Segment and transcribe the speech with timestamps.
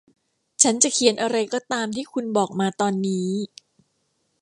[0.63, 3.29] ฉันจะเขียนอะไรก็ตามที่คุณบอกมาตอนนี้